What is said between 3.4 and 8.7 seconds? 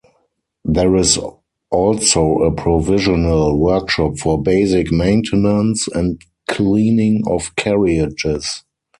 workshop for basic maintenance and cleaning of carriages.